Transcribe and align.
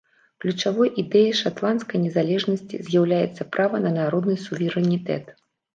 Ключавой 0.43 0.89
ідэяй 1.03 1.35
шатландскай 1.41 2.03
незалежнасці 2.07 2.75
з'яўляецца 2.89 3.49
права 3.55 3.85
на 3.87 3.95
народны 4.01 4.41
суверэнітэт. 4.49 5.25